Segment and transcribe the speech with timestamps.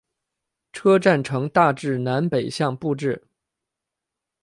[0.73, 3.27] 车站呈大致南北向布置。